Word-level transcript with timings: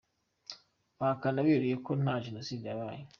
Bahakana 0.97 1.45
beruye 1.47 1.75
ko 1.85 1.91
nta 2.01 2.15
Jenoside 2.25 2.63
yabaye. 2.67 3.01